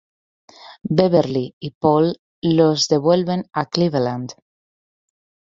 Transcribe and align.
Beverly 0.89 1.53
y 1.59 1.75
Paul 1.79 2.17
los 2.41 2.87
devuelven 2.87 3.45
a 3.53 3.67
Cleveland. 3.67 4.31